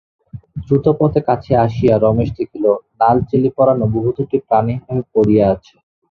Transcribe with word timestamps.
দ্রুতপদে 0.63 1.21
কাছে 1.27 1.51
আসিয়া 1.65 1.95
রমেশ 1.97 2.29
দেখিল, 2.37 2.65
লাল-চেলি 2.99 3.49
পরা 3.57 3.73
নববধূটি 3.81 4.37
প্রাণহীনভাবে 4.47 5.03
পড়িয়া 5.13 5.45
আছে। 5.53 5.73